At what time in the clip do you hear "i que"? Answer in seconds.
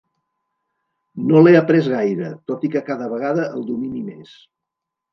2.71-2.85